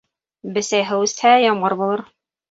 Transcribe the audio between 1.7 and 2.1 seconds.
булыр.